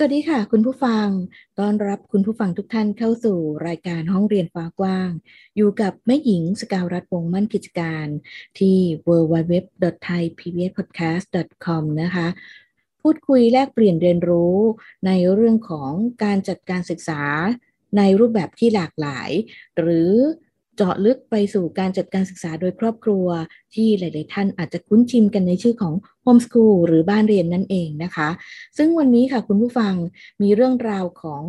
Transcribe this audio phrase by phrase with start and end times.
[0.00, 1.06] สวัสดีค่ะ คุณผู้ฟัง
[1.60, 5.10] ต้อนรับคุณผู้ฟังทุกท่านเข้าสู่รายการห้องเรียนฟ้ากว้าง
[5.56, 8.06] อยู่กับแม่หญิงสกาวรัฐวงมั่นกิจการ
[8.58, 8.76] ที่
[9.06, 12.28] www.thaipbspodcast.com นะคะ
[13.02, 14.56] พูดคุยแลกเปลี่ยนเรียนรู้
[15.06, 15.92] ในเรื่องของ
[16.24, 17.22] การจัดการศึกษา
[17.96, 19.30] ในรูปแบบที่หลากหลาย
[19.78, 20.12] หรือ
[20.80, 23.26] เจาะลึกไปสู่การจัดการศึกษาโดยครอบครัว
[23.74, 28.28] ที่หลาย ๆ ท่านอาจจะคุ้นชินกันในชื่อของโฮมสคูลหรือบ้านเรียนนั่นเองนะคะ
[28.76, 29.94] ซึ่งวันนี้ค่ะคุณผู้ฟัง
[30.42, 31.44] มีเรื่องราวของ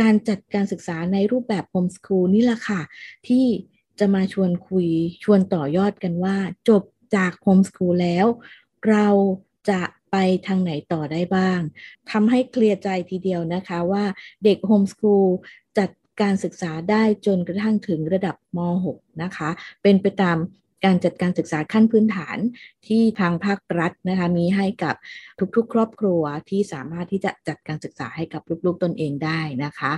[0.00, 2.80] การจัดการศึกษาในรูปแบบโฮมสคูลนี่แหละค่ะ
[3.28, 3.46] ที่
[3.98, 4.88] จะมาชวนคุย
[5.22, 6.36] ชวนต่อยอดกันว่า
[6.68, 6.82] จบ
[7.16, 8.26] จากโฮมสคูลแล้ว
[8.88, 9.08] เรา
[9.70, 11.60] จะไปทางไหนต่อได้บ้าง
[12.10, 14.04] ทำให้เคลียร์ใจทีเดียวนะคะว่า
[14.44, 15.26] เด็กโฮมสคูล
[15.78, 15.90] จัด
[16.22, 19.50] การศึกษาได้จนกระทั่งถึงระดับม .6 นะคะ
[19.82, 20.38] เป็นไปตาม
[20.84, 22.38] การจัดการศึกษาขั้นพื้นฐาน
[22.86, 24.94] ที่ทางภาครัฐนะคะมีให้กับ
[25.56, 29.92] ทุกๆ ครอบครัวที่สามารถที่จะจัดการศึกษาให้กับลูกๆตนเองได้นะคะ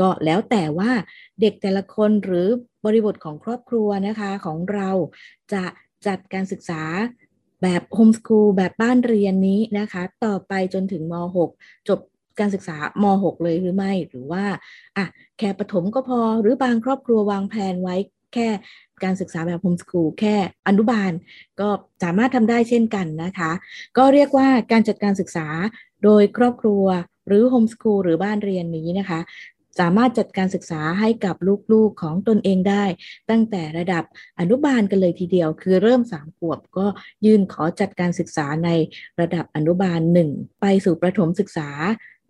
[0.00, 0.90] ก็แล้วแต่ว่า
[1.40, 2.46] เด็กแต่ละคนหรือ
[2.84, 4.90] บริบทของครอบครัวนะคะของเรา
[5.52, 5.64] จะ
[6.06, 6.82] จัดการศึกษา
[7.62, 12.00] แบบโฮมสคูลแบบบ้านเรียนนี้นะคะ ต่อไปจนถึงม .6 จบ
[12.40, 14.44] การศึกษาม6เลยหรือไม่หรือว่า
[14.96, 15.06] อะ
[15.38, 17.96] แค่ประถมก็พอหรือบางครอบครัววางแผนไว้
[18.34, 18.48] แค่
[19.04, 20.36] การศึกษาแบบโฮมสกูลแค่
[20.68, 21.12] อนุบาล
[21.60, 21.68] ก็
[22.02, 23.52] สามารถทำได้เช่นกันนะคะ
[23.96, 25.46] ก็เรียกว่าการจัดการศึกษา
[26.04, 26.84] โดยครอบครัว
[27.26, 29.20] หรือโฮมสกูลหรือบ้านเรียนนี้นะคะ
[29.80, 31.36] สามารถจัดการศึกษาให้กับ
[31.72, 32.84] ลูกๆของตนเองได้
[33.30, 34.04] ตั้งแต่ระดับ
[34.40, 36.86] อนุบาลกันเลยทีเดียว คือเริ่มสามขวบก็
[37.24, 38.70] ยื่นขอจัดการศึกษาใน
[39.20, 40.30] ระดับอนุบาลหนึ่ง
[40.60, 41.70] ไปสู่ประถมศึกษา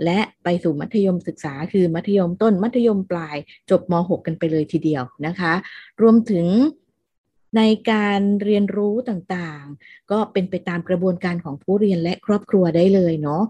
[0.05, 3.37] และไปสู่มัธยมศึกษา คือมัธยมต้นมัธยมปลาย
[3.71, 5.53] จบม .6 กันไปเลยทีเดียวนะคะ
[6.03, 6.47] รวมถึง
[7.57, 13.43] ในการเรียนรู้ต่างๆ ก็เป็นไปตามกระบวนการของผู้เรียนและครอบครัวได้เลยเนาะ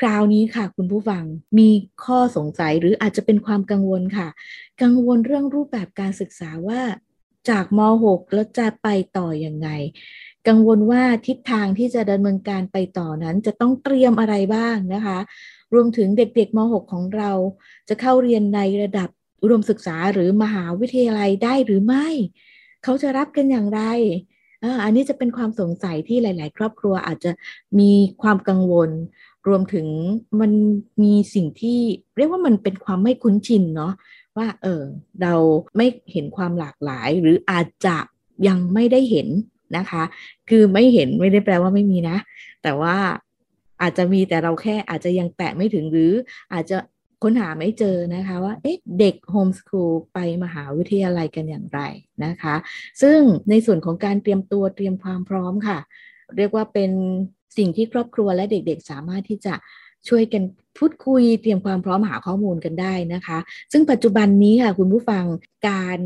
[0.06, 1.24] ราวนี้ค่ะ คุณผู้ฟัง
[1.58, 1.70] มี
[2.04, 4.28] ข้อสงสัยหรืออาจจะเป็นความกังวลค่ะ
[4.82, 6.80] กังวลเรื่องรูปแบบการศึกษาว่า
[7.50, 8.88] จากม .6 แล้วจะไป
[9.18, 9.68] ต่ออยังไง
[10.48, 15.18] กังวลว่าทิศทางที่จะดำเนินการไปต่อนั้น จะต้องเตรียมอะไรบ้างนะคะ
[15.74, 17.30] รวมถึงเด็กๆม .6 ของเรา
[17.88, 19.08] จะเข้าเรียนในระดับ
[19.42, 22.08] อุดมศึกษาหรือมหาวิทยาลัยได้หรือไม่
[22.84, 23.82] เขาจะรับกันอย่างไร
[24.84, 27.30] อันนี้จะเป็นความสงสัยที่หลาย ๆ ครอบครัวอาจจะ
[27.78, 27.92] มี
[28.22, 28.90] ความกังวล
[29.46, 29.86] รวมถึง
[30.40, 30.52] มัน
[31.02, 31.80] มีสิ่งที่
[32.16, 33.92] เรียกว่ามันเป็นความไม่คุ้นชินเนาะ
[34.36, 34.82] ว่าเออ
[35.22, 35.34] เรา
[35.76, 37.96] ไม่เห็นความหลากหลาย หรืออาจจะ
[38.48, 39.28] ยังไม่ได้เห็น
[39.76, 40.02] นะคะ
[40.50, 42.18] คือไม่เห็นไม่ได้แปลว่าไม่มีนะ
[42.62, 42.96] แต่ว่า
[43.82, 46.12] อาจจะมีแต่เราแค่อาจจะยังแตะไม่ถึงหรือ
[46.52, 46.76] อาจจะ
[47.22, 51.80] ค้นหาไม่เจอนะคะว่าเอ๊ะเด็กโฮมสคูลไปมหาวิทยาลัยกันอย่างไร
[52.24, 52.54] นะคะ
[53.02, 53.18] ซึ่ง
[53.50, 55.78] ในส่วนของการเตรียมตัวเตรียมความพร้อมค่ะ
[56.36, 56.90] เรียกว่าเป็น
[57.58, 59.54] สิ่งที่ครอบครัวและเด็กๆ สามารถที่จะ
[60.08, 60.42] ช่วยกัน
[60.78, 63.38] พูดคุยเตรียมความพร้อมหาข้อมูลกันได้นะคะ
[63.72, 65.24] ซึ่งปัจจุบันนี้ค่ะคุณผู้ฟัง
[65.68, 66.00] การ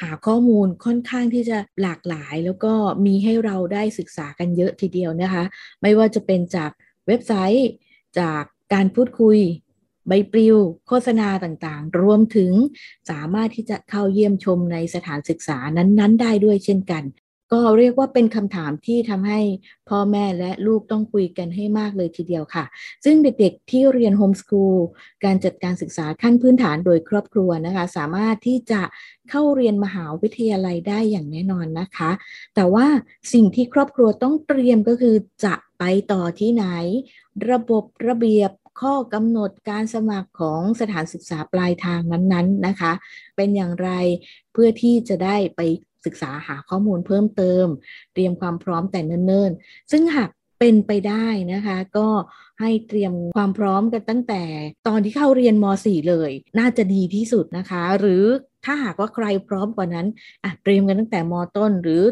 [0.00, 2.72] หาข้อมูลค่อนข้างที่จะหลากหลาย แล้วก็
[3.06, 5.44] มีให้เราได้ศึกษากันเยอะทีเดียวนะคะ
[5.82, 6.70] ไม่ว่าจะเป็นจาก
[7.06, 7.70] เว็บไซต์
[8.18, 8.42] จาก
[8.74, 9.38] การพูดคุย
[10.08, 12.52] ใบปลิว โฆษณาต่างๆ รวมถึง
[13.10, 17.04] สามารถที่จะเข้าเยี่ยมชมในสถานศึกษานั้น ๆ ได้ด้วยเช่นกัน
[17.52, 19.40] ก็เรียกว่าเป็นคำถามที่ทำให้
[19.88, 22.64] พ่อแม่และลูกต้องคุยกันให้มากเลยทีเดียวค่ะ
[23.04, 24.76] ซึ่งเด็กๆที่เรียนโฮมสคูล
[25.24, 28.82] การจัดการศึกษาขั้นพื้นฐานโดยครอบครัวนะคะ สามารถที่จะ
[29.30, 32.10] เข้าเรียนมหาวิทยาลัยได้อย่างแน่นอนนะคะ
[32.54, 32.86] แต่ว่า
[33.32, 36.64] สิ่งที่ครอบครัวต้องเตรียมก็คือจะไปต่อที่ไหน
[37.50, 42.92] ระบบระเบียบข้อกำหนดการสมัครของสถานศึกษาปลายทางนั้นๆนะคะ
[43.36, 43.90] เป็นอย่างไร
[44.52, 45.60] เพื่อที่จะได้ไป
[46.04, 47.66] ศึกษาหาข้อมูลเพิ่มเติม
[48.14, 52.08] เตรียมความพร้อมแต่เนิ่นๆ ซึ่งหากเป็นไปได้นะคะ ก็
[52.60, 54.42] ให้เตรียมความพร้อมกันตั้งแต่
[54.86, 58.24] ตอนที่เข้าเรียนม .4 เลย น่าจะดีที่สุดนะคะ หรือ
[58.64, 60.06] ถ้าหากว่าใครพร้อมกว่านั้น
[60.44, 62.02] อะเตรียมกันตั้งแต่มต้น หรือ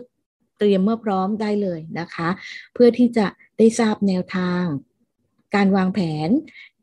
[0.58, 2.28] เตรียมเมื่อพร้อมได้เลยนะคะ
[2.74, 3.26] เพื่อที่จะ
[3.58, 4.64] ได้ทราบแนวทาง
[5.54, 6.30] การวางแผน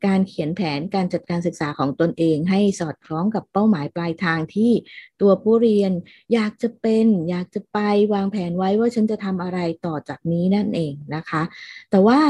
[0.06, 4.72] การเขียนแผนการจัดการศึกษาของตนเอง ให้สอดคล้องกับเป้าหมายปลายทางที่
[5.20, 5.92] ตัวผู้เรียน
[6.32, 7.78] อยากจะเป็น อยากจะไป
[8.14, 11.42] วางแผนไว้ว่าฉันจะทำอะไรต่อจากนี้นั่นเองนะคะ
[11.90, 12.20] แต่ว่า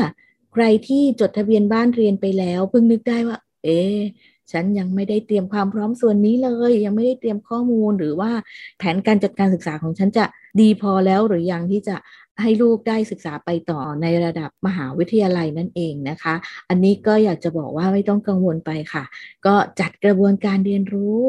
[0.53, 3.81] ใครที่จดทะเบียนบ้านเรียนไปแล้ว เพิ่งนึกได้ว่า เอ๊
[4.53, 8.31] ฉันยังไม่ได้เตรียมความพร้อมส่วนนี้เลย ยังไม่ได้เตรียมข้อมูลหรือว่า
[8.79, 10.25] แผนการจัดการศึกษาของฉันจะ
[10.61, 11.97] ดีพอแล้วหรือยังที่จะ
[12.43, 16.35] ให้ลูกได้ศึกษาไปต่อในระดับมหาวิทยาลัยนั่นเองนะคะ
[16.69, 19.05] อันนี้ก็อยากจะบอกว่าไม่ต้องกังวลไปค่ะ
[19.47, 21.21] ก็จัดกระบวนการเรียนรู้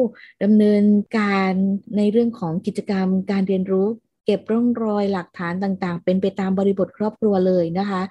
[0.44, 0.84] ดำเนิน
[1.18, 1.52] การ
[1.96, 3.86] ในเรื่องของกิจกรรมการเรียนรู้
[4.26, 8.02] เก็บร่องรอยหลักฐานต่างๆ เป็นไปตามบริบทครอบครัวเลยนะคะ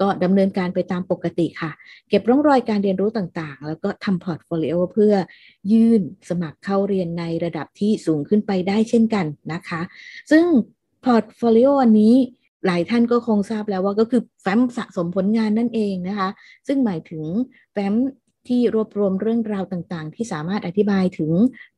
[0.00, 1.70] ก็ดำเนินการไปตามปกติค่ะ
[2.08, 5.14] เก็บร่องรอยการเรียนรู้ต่างๆ แล้วก็ทำพอร์ตโฟลิโอเพื่อ
[5.72, 9.80] ยื่นสมัครเข้าเรียนในระดับที่สูงขึ้นไปได้เช่นกันนะคะ
[10.30, 10.44] ซึ่ง
[11.04, 12.14] พอร์ตโฟลิโออันนี้
[12.66, 16.28] หลายท่านก็คงทราบแล้วว่าก็คือแฟ้มสะสมผลงานนั่นเองนะคะ
[16.66, 17.24] ซึ่งหมายถึง
[17.72, 17.94] แฟ้ม
[18.48, 21.32] ที่รวบรวมเรื่องราวต่างๆ ที่สามารถอธิบายถึง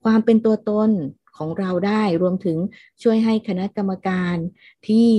[0.04, 0.90] ความเป็นตัวตน
[1.36, 2.58] ของเราได้รวมถึง
[3.02, 4.36] ช่วยให้คณะกรรมการ
[4.88, 5.10] ที่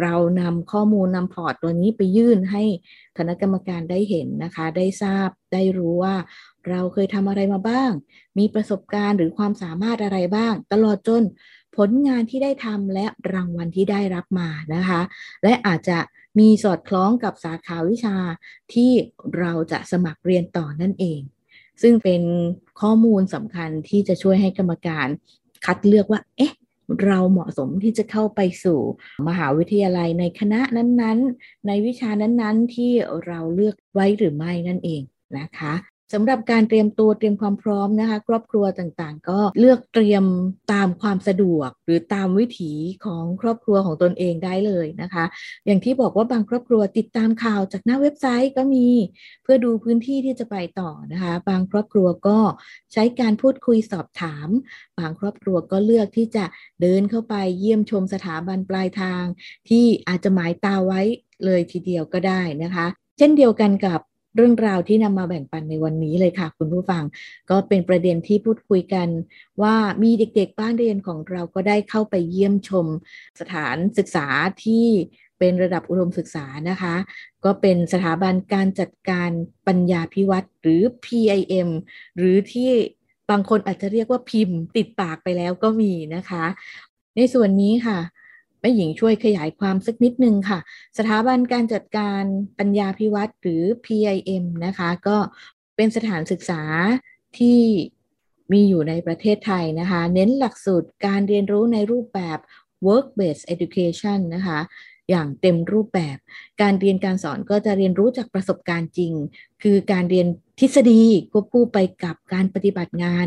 [0.00, 2.62] เรานำข้อมูลนำพอร์ตตัวนี้ไปยื่นให้
[3.18, 6.14] คณะกรรมการได้เห็นนะคะ ได้ทราบได้รู้ว่า
[6.68, 7.90] เราเคยทำอะไรมาบ้าง
[8.38, 11.22] มีประสบการณ์หรือความสามารถอะไรบ้าง ตลอดจน
[11.76, 15.00] ผลงานที่ได้ทำและรางวัลที่ได้รับมานะคะ
[15.42, 15.98] และอาจจะ
[16.38, 18.16] มีสอดคล้องกับสาขาวิชา
[18.72, 18.90] ที่
[19.38, 21.20] เราจะสมัครเรียนต่อนั่นเอง
[21.82, 22.22] ซึ่งเป็น
[22.80, 25.06] ข้อมูลสำคัญที่จะช่วยให้กรรมการ
[25.66, 26.52] คัดเลือกว่า เอ๊ะ
[27.04, 28.80] เราเหมาะสมที่จะเข้าไปสู่
[29.28, 32.92] มหาวิทยาลัยในคณะนั้นๆ ในวิชานั้นๆ ที่
[33.26, 35.02] เราเลือกไว้หรือไม่นั่นเอง
[35.38, 35.74] นะคะ
[36.12, 40.24] สำหรับการเตรียมตัวเตรียมความพร้อมนะคะ ครอบครัวต่างๆ ก็เลือกเตรียม
[40.72, 42.72] ตามความสะดวก หรือตามวิถี
[43.04, 45.24] ของครอบครัวของตนเองได้เลยนะคะ
[45.66, 48.88] อย่างที่บอกว่าบางครอบครัวติดตามข่าวจากหน้าเว็บไซต์ก็มี
[49.42, 52.38] เพื่อดูพื้นที่ที่จะไปต่อนะคะ บางครอบครัวก็
[52.92, 54.48] ใช้การพูดคุยสอบถาม
[54.98, 56.44] บางครอบครัวก็เลือกที่จะ
[56.82, 59.24] เดินเข้าไปเยี่ยมชมสถาบันปลายทาง
[59.68, 61.00] ที่อาจจะหมายตาไว้
[61.44, 62.86] เลยทีเดียวก็ได้นะคะ
[63.18, 64.00] เช่นเดียวกันกับ
[64.36, 67.02] เรื่องราวที่นำมาแบ่งปันในวันนี้เลยค่ะ คุณผู้ฟัง
[67.50, 69.08] ก็เป็นประเด็นที่พูดคุยกัน
[69.62, 72.86] ว่ามีเด็กๆบ้านเรียนของเราก็ได้เข้าไปเยี่ยมชม
[73.40, 74.26] สถานศึกษา
[74.64, 74.86] ที่
[75.38, 76.94] เป็นระดับอุดมศึกษานะคะ
[77.44, 79.30] ก็เป็นสถาบันการจัดการ
[79.66, 81.68] ปัญญาพิวัตรหรือ PIM
[82.16, 82.70] หรือที่
[83.30, 86.44] บางคนอาจจะเรียกว่าพิมพ์ติดปากไปแล้วก็มีนะคะ
[87.16, 87.98] ในส่วนนี้ค่ะ
[88.62, 90.58] แม่หญิงช่วยขยายความสักนิดนึงค่ะ
[90.98, 92.22] สถาบันการจัดการ
[92.58, 95.16] ปัญญาพิวัตรหรือ PIM นะคะ ก็
[95.76, 96.62] เป็นสถานศึกษา
[97.38, 97.60] ที่
[98.52, 102.38] มีอยู่ในประเทศไทยนะคะ เน้นหลักสูตรการเรียนรู้ในรูปแบบ
[102.86, 104.58] work based education นะคะ
[105.10, 106.16] อย่างเต็มรูปแบบ
[106.62, 109.12] การเรียนการสอนก็จะเรียนรู้จากประสบการณ์จริง
[109.62, 110.26] คือการเรียน
[110.60, 111.02] ทฤษฎี
[111.32, 113.26] ควบคู่ไปกับการปฏิบัติงาน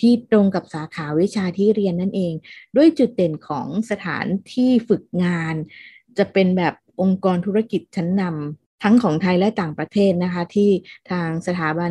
[0.00, 2.34] ที่ตรงกับสาขาวิชาที่เรียนนั่นเอง
[2.76, 5.54] ด้วยจุดเด่นของสถานที่ฝึกงาน
[6.18, 10.70] จะเป็นแบบองค์กรธุรกิจชั้นนำทั้งของไทยและต่างประเทศนะคะ ที่
[11.10, 11.90] ทางสถาบัน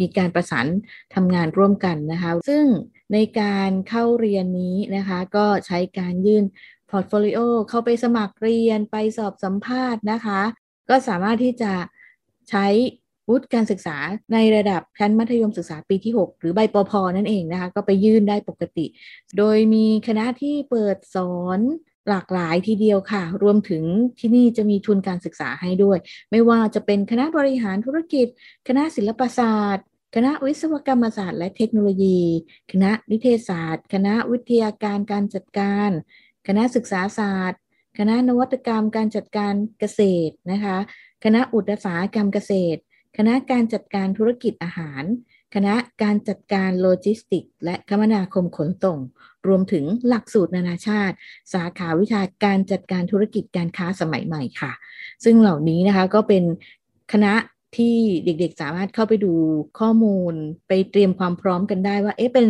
[0.00, 0.66] มีการประสาน
[1.14, 2.66] ทำงานร่วมกันนะคะ ซึ่ง
[3.12, 6.44] ในการเข้าเรียนนี้นะคะ ก็ใช้การยื่น
[6.96, 7.38] พอร์ตโฟลิโอ
[7.68, 10.40] เข้าไปสมัครเรียนไปสอบสัมภาษณ์นะคะ
[10.90, 11.72] ก็สามารถที่จะ
[12.50, 12.66] ใช้
[13.28, 13.96] วุฒิการศึกษา
[14.32, 18.86] ในระดับชั้นมัธยมศึกษาปีที่ 6 หรือใบปพนั่นเองนะคะ ก็ไปยื่นได้ปกติ
[19.38, 21.60] โดยมีคณะที่เปิดสอน
[22.08, 23.82] หลากหลายทีเดียวค่ะ รวมถึง
[24.18, 25.98] ที่นี่จะมีทุนการศึกษาให้ด้วย
[26.30, 28.26] ไม่ว่าจะเป็นคณะบริหารธุรกิจ
[28.68, 32.20] คณะศิลปศาสตร์ คณะวิศวกรรมศาสตร์และเทคโนโลยี
[32.72, 35.90] คณะนิเทศศาสตร์ คณะวิทยาการการจัดการ
[36.46, 37.60] คณะศึกษาศาสตร์
[37.98, 40.76] คณะนวัตกรรมการจัดการเกษตรนะคะ
[41.24, 42.80] คณะอุตสาหกรรมเกษตร
[43.16, 45.04] คณะการจัดการธุรกิจอาหาร
[45.54, 48.98] คณะการจัดการโลจิสติก และคมนาคมขนส่ง
[49.46, 51.16] รวมถึงหลักสูตรนานาชาติ
[51.52, 54.72] สาขาวิชาการจัดการธุรกิจการค้าสมัยใหม่ค่ะ
[55.24, 56.44] ซึ่งเหล่านี้นะคะก็เป็น
[57.12, 57.32] คณะ
[57.78, 59.32] ที่เด็กๆสามารถเข้าไปดู
[59.78, 60.34] ข้อมูล
[60.68, 62.46] ไปเตรียมความพร้อมกันได้ว่า เอ๊ะเป็น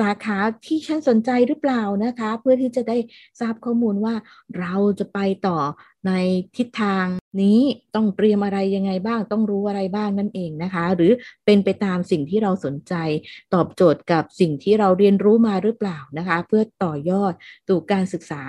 [0.00, 2.96] สาขาที่ฉันสนใจหรือเปล่านะคะ เพื่อที่จะได้
[3.40, 4.14] ทราบข้อมูลว่า
[4.58, 5.58] เราจะไปต่อ
[6.06, 6.12] ใน
[6.56, 7.06] ทิศทาง
[7.42, 7.60] นี้
[7.94, 11.12] ต้องเตรียมอะไรยังไงบ้าง ต้องรู้อะไรบ้างนั่นเองนะคะ หรือ
[11.44, 12.94] เป็นไปตามสิ่งที่เราสนใจ
[13.54, 17.32] ตอบโจทย์กับสิ่งที่เราเรียนรู้มาหรือเปล่านะคะ เพื่อต่อยอด
[17.68, 18.42] สู่การศึกษา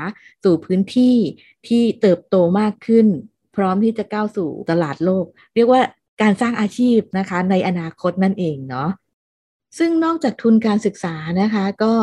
[0.43, 1.17] สู่พื้นที่
[1.67, 3.07] ที่เติบโตมากขึ้น
[3.55, 5.25] พร้อมที่จะก้าวสู่ตลาดโลก
[5.55, 5.81] เรียกว่า
[6.21, 8.89] การสร้างอาชีพนะคะในอนาคตนั่นเองเนาะ
[9.77, 11.93] ซึ่งนอกจากทุนการศึกษานะคะ ก็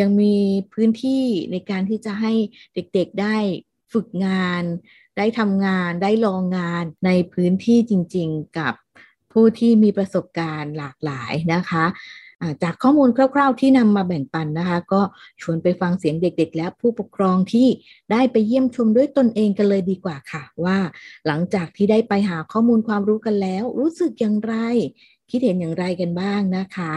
[0.00, 0.34] ยังมี
[0.72, 2.32] พื้นที่ในการที่จะให้
[2.74, 3.36] เด็กๆได้
[3.92, 4.62] ฝึกงาน
[5.18, 8.74] ได้ทำงานได้ลองงานในพื้นที่จริง ๆ กับ
[9.32, 11.84] ผู้ที่มีประสบการณ์หลากหลายนะคะ
[12.62, 15.02] จากข้อมูลคร่าว ๆ ที่นำมาแบ่งปันนะคะ ก็
[15.42, 17.68] ชวนไปฟังเสียงเด็ก ๆ และผู้ปกครองที่
[18.12, 20.78] ได้ไปเยี่ยมชมด้วยตนเองกันเลยดีกว่าค่ะ ว่า
[21.26, 24.54] หลังจากที่ได้ไปหาข้อมูลความรู้กันแล้ว รู้สึกอย่างไร
[25.30, 26.92] คิดเห็นอย่างไรกันบ้างนะคะ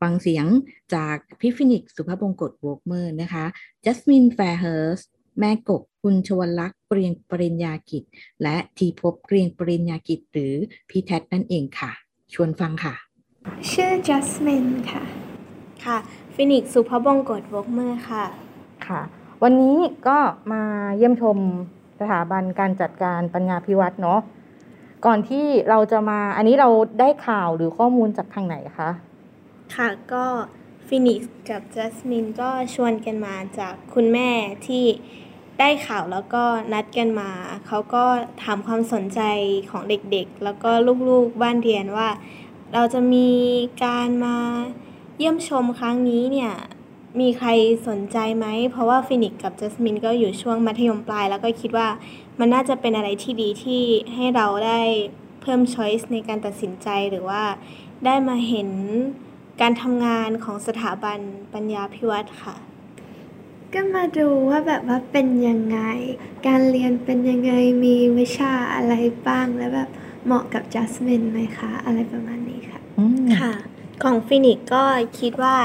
[0.00, 0.46] ฟังเสียง
[0.94, 3.44] จากพี่ฟินิกซ์สุภบงกชวอกเมอร์นะคะ
[3.84, 5.00] จัสมินแฟร์เฮิร์ส
[5.38, 8.02] แม่กบคุณชวลักษณ์เกรียงปริญญากิจ
[8.42, 10.54] และทีพบเกรียงปริญญากิจ หรือ
[10.88, 11.92] พี่แท็นั่นเองค่ะ
[12.34, 13.07] ชวนฟังค่ะ
[13.72, 15.04] ชื่อจัสมินค่ะ
[15.84, 15.98] ค่ะ
[16.34, 18.24] ฟินิกซ์สุภบงกชวอกเมอร์ค่ะ
[18.86, 19.00] ค่ะ
[19.42, 19.76] วันนี้
[20.08, 20.18] ก็
[20.52, 20.62] มา
[20.96, 21.38] เยี่ยมชม
[22.00, 24.20] สถาบันการจัดการปัญญาภิวัฒน์เนาะ
[25.06, 26.68] ก่อนที่เราจะมา อันนี้เรา
[27.00, 28.90] ได้ข่าวหรือข้อมูลจากทางไหนคะ
[29.76, 30.24] ค่ะก็
[30.86, 34.30] ฟินิกซ์กับจัสมินก็ชวนกันมาจากคุณแม่
[34.66, 34.84] ที่
[35.58, 37.30] ได้ข่าวแล้วก็นัดกันมา
[37.66, 38.04] เขาก็
[38.42, 39.20] ถามความสนใจ
[39.70, 40.70] ของเด็กๆ แล้วก็
[41.08, 42.08] ลูกๆบ้านเรียนว่า
[42.74, 43.28] เราจะมี
[43.84, 44.36] การมา
[45.18, 46.52] เยี่ยมชมครั้งนี้เนี่ย
[47.20, 47.48] มีใคร
[47.88, 51.88] สนใจไหม เพราะว่าฟินิกกับจัสมินก็อยู่ช่วงมัธยมปลาย แล้วก็คิดว่า
[52.38, 53.82] มันน่าจะเป็นอะไรที่ดีที่
[54.14, 54.80] ให้เราได้
[55.42, 57.42] เพิ่มช้อยส์ในการตัดสินใจหรือว่า
[58.04, 58.70] ได้มาเห็น
[59.60, 61.18] การทำงานของสถาบัน
[61.52, 62.56] ปัญญาพิวัตรค่ะ
[63.74, 65.78] ก็มาดูว่าแบบว่าเป็นยังไง
[66.46, 67.52] การเรียนเป็นยังไง
[67.84, 68.94] มีวิชาอะไร
[69.26, 69.88] บ้าง แล้วแบบ
[70.24, 72.37] เหมาะกับจัสมินไหมคะ อะไรประมาณ
[74.02, 74.82] ของฟินิกก็
[75.18, 75.56] คิดว่า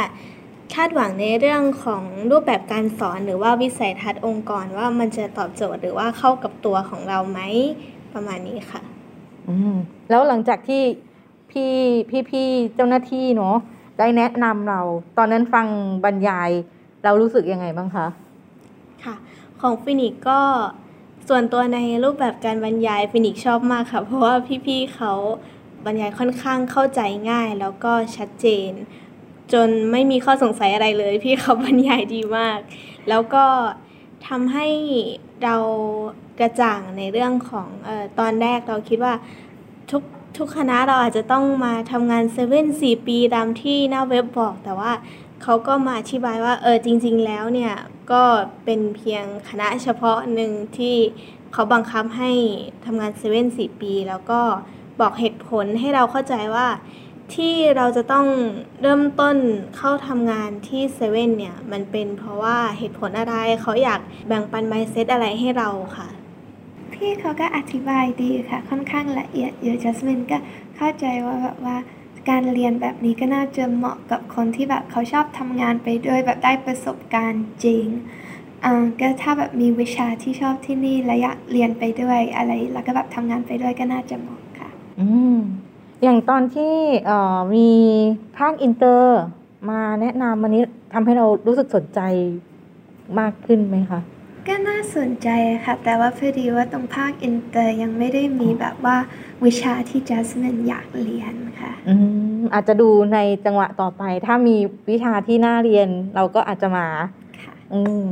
[0.73, 7.39] คาดหวังในเรื่องของรูปแบบการสอนหรือว่าวิสัยทัศน์องค์กรว่ามันจะตอบโจทย์หรือว่าเข้ากับตัวของเราไหม
[8.13, 8.81] ประมาณนี้ค่ะ
[9.49, 9.75] อืม
[10.09, 10.81] แล้วหลังจากที่
[11.51, 11.71] พี่
[12.09, 13.55] พี่พี่เจ้าหน้าที่เนาะ
[13.99, 14.81] ได้แนะนำเรา
[15.17, 15.67] ตอนนั้นฟัง
[16.03, 16.49] บรรยาย
[17.03, 18.07] เรารู้สึกยังไงบ้างคะ
[19.03, 19.15] ค่ะ
[19.61, 20.39] ของฟินิกก็
[21.27, 24.33] ส่วนตัวในรูปแบบการบรรยายฟินิกชอบมากค่ะ เพราะว่า
[24.65, 25.13] พี่ๆเขา
[25.85, 28.71] บรรยายค่อนข้างเข้าใจง่ายแล้วก็ชัดเจน
[29.53, 32.59] จนไม่มีข้อสงสัยอะไรเลย พี่เขาบรรยายดีมาก
[33.09, 33.45] แล้วก็
[34.27, 34.67] ทำให้
[35.43, 35.57] เรา
[36.39, 39.13] กระจ่างในเรื่องของออตอนแรกเราคิดว่า
[39.91, 40.03] ทุก
[40.37, 44.91] ทุกคณะเราอาจจะต้องมาทำงานเซเว่นสี่ปีตามที่หน้าเว็บบอก แต่ว่า
[45.43, 47.73] เขาก็มาอธิบายว่าเออจริง ๆ แล้วเนี่ย
[48.11, 48.23] ก็
[48.63, 50.95] เป็นเพียงคณะเฉพาะหนึ่งที่
[51.53, 52.31] เขาบังคับให้
[52.85, 54.41] ทำงานเซเว่นสี่ปี แล้วก็
[54.99, 56.67] บอกเหตุผลให้เราเข้าใจว่า
[57.35, 58.27] ที่เราจะต้อง
[58.81, 59.37] เริ่มต้น
[59.77, 66.07] เข้าทำงานที่เซเว่นเนี่ย มันเป็นเพราะว่าเหตุผลอะไรเขาอยากแบ่งปันไมเซ็ตอะไรให้เราค่ะ
[66.93, 70.37] พี่เขาก็อธิบายดีค่ะ ค่อนข้างละเอียดเยอะจัสมินก็
[70.75, 71.77] เข้าใจว่าแบบว่า
[72.29, 77.85] การเรียนแบบนี้ก็น่าจะเหมาะกับคนที่แบบเขาชอบทำงานไปด้วยแบบได้ประสบการณ์จริง
[78.63, 84.41] อ่าก็ถ้าแบบมีวิชาที่ชอบที่นี่และอยากเรียนไปด้วยอะไร แล้วก็แบบทำงานไปด้วยก็น่าจะเหมาะ
[84.99, 85.37] อืม
[86.03, 87.69] อย่างตอนที่เอ่อมี
[88.37, 89.21] ภาคอินเตอร์
[89.69, 91.99] มาแนะนำวันนี้ทำให้เรารู้สึกสนใจ
[93.19, 94.01] มากขึ้นไหมคะ
[94.47, 95.29] ก็น่าสนใจ
[95.65, 98.97] ค่ะ แต่ว่าพอดีว่าตรงภาคอินเตอร์ยังไม่ได้มีแบบว่า
[99.45, 101.95] วิชาที่จัสมินอยากเรียนค่ะอื
[102.37, 104.55] มอาจจะดูในจังหวะต่อไป ถ้ามี
[104.89, 106.87] วิชาที่น่าเรียนเราก็อาจจะมา
[107.41, 108.07] ค่ะอืม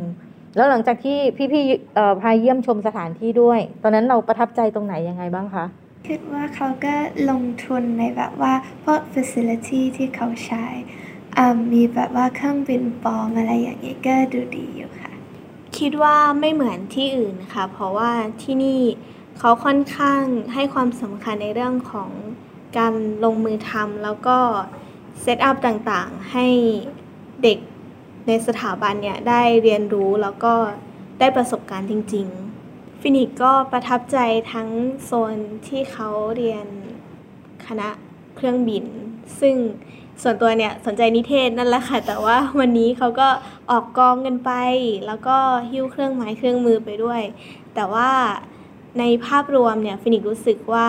[0.55, 1.17] แล้วหลังจากที่
[1.51, 5.65] พี่ๆเอ่อพาเยี่ยมชมสถานที่ด้วย ตอนนั้นเราประทับใจตรงไหนยังไงบ้างคะ
[6.07, 6.95] คิดว่าเขาก็
[7.29, 8.53] ลงทุนในแบบว่า
[8.83, 10.65] พวก facility ที่เขาใช้
[11.37, 15.11] อ่ามีแบบว่าเครื่องบินปลอมอะไรอย่างนี้ก็ดูดีอยู่ค่ะ
[15.77, 18.81] คิดว่าไม่เหมือนที่อื่นค่ะ เพราะว่าที่นี่
[19.39, 20.21] เขาค่อนข้าง
[20.53, 22.09] ให้ความสำคัญในเรื่องของ
[22.77, 22.93] การ
[23.23, 24.37] ลงมือทำแล้วก็
[25.21, 26.47] set up ต่างๆ ให้
[27.43, 27.57] เด็ก
[28.27, 30.53] ในสถาบันเนี่ยได้เรียนรู้แล้วก็
[31.19, 32.50] ได้ประสบการณ์จริง ๆ
[33.01, 34.17] ฟินิกซ์ก็ประทับใจ
[34.53, 34.69] ทั้ง
[35.03, 36.65] โซนที่เขาเรียน
[37.65, 37.89] คณะ
[38.35, 38.85] เครื่องบิน
[39.39, 39.55] ซึ่ง
[40.21, 43.29] ส่วนตัวเนี่ยสนใจนิเทศนั่นแหละค่ะ แต่ว่าวันนี้เขาก็
[43.71, 44.51] ออกกองกันไป
[45.07, 45.37] แล้วก็
[45.71, 47.21] หิ้วเครื่องไม้เครื่องมือไปด้วย
[47.75, 48.09] แต่ว่า
[48.99, 50.87] ในภาพรวมเนี่ยฟินิกรู้สึกว่า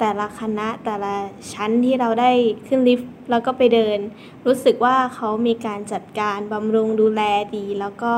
[0.00, 1.14] แต่ละคณะแต่ละ
[1.52, 2.30] ชั้นที่เราได้
[2.66, 3.98] ขึ้นลิฟต์แล้วก็ไปเดิน
[4.46, 7.22] รู้สึกว่าเขามีการจัดการบำรุงดูแล
[7.56, 8.14] ดี แล้วก็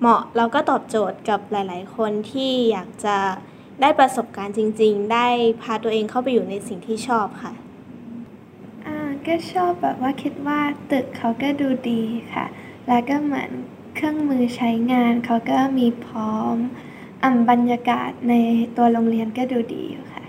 [0.00, 3.16] เหมาะแล้วก็ตอบโจทย์กับหลาย ๆ คนที่อยากจะ
[3.80, 5.26] ได้ประสบการณ์จริง ๆ ได้
[5.62, 7.52] พาตัวเองเข้าไปอยู่ในสิ่งที่ชอบค่ะ
[8.86, 12.02] อ่าก็ชอบแบบว่าคิดว่าตึกเขาก็ดูดี
[12.34, 12.46] ค่ะ
[12.88, 13.50] แล้วก็เหมือน
[13.94, 16.56] เครื่องมือใช้งานเขาก็มีพร้อม
[17.22, 18.34] อ่าบรรยากาศใน
[18.76, 20.24] ตัวโรงเรียนก็ดูดีอยู่ค่ะ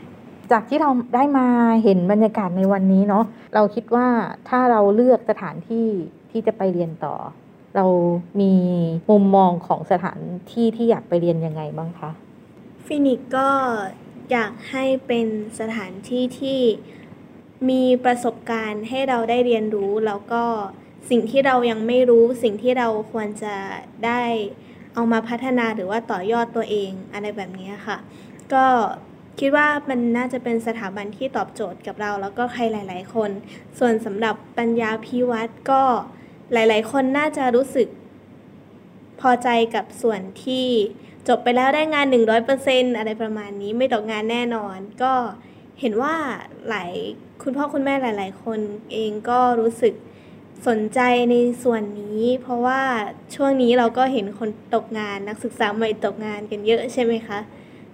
[0.51, 1.47] จากที่เราได้มา
[1.83, 3.25] เห็นบรรยากาศในวันนี้เนาะ
[3.55, 4.07] เราคิดว่า
[4.49, 5.87] ถ้าเราเลือกสถานที่
[6.31, 7.15] ที่จะไปเรียนต่อ
[7.75, 7.85] เรา
[8.41, 8.53] มี
[9.09, 10.19] มุมมองของสถาน
[10.51, 12.11] ที่ที่อยากไปเรียนยังไงบ้างคะ
[12.85, 13.49] ฟินิกก็
[14.31, 15.27] อยากให้เป็น
[15.59, 16.59] สถานที่ที่
[17.69, 20.43] มีประสบการณ์ให้เราได้เรียนรู้ แล้วก็
[21.09, 23.55] สิ่งที่เรายังไม่รู้สิ่งที่เราควรจะ
[24.05, 24.21] ได้
[24.93, 27.97] เอามาพัฒนาหรือว่าต่อยอดตัวเองอะไรแบบนี้ค่ะ
[28.53, 28.65] ก็
[29.39, 33.31] คิดว่ามันน่าจะเป็นสถาบันที่ตอบโจทย์กับเรา แล้วก็ใครหลาย ๆ คน
[33.79, 35.83] ส่วนสำหรับปัญญาพิวัตรก็
[36.53, 37.88] หลายๆ คนน่าจะรู้สึก
[39.22, 40.67] พอใจกับส่วนที่
[41.27, 42.05] จบไปแล้วได้งาน
[42.51, 45.13] 100%อะไรประมาณนี้ไม่ตกงานแน่นอน ก็
[45.79, 46.15] เห็นว่า
[46.70, 46.91] หลาย
[47.43, 48.60] คุณพ่อคุณแม่หลาย ๆ คน
[48.91, 49.93] เองก็รู้สึก
[50.67, 51.00] สนใจ
[51.31, 52.81] ในส่วนนี้ เพราะว่า
[53.36, 57.39] ช่วงนี้เราก็เห็นคนตกงานนักศึกษาใหม่ตกงานกันเยอะใช่ไหมคะ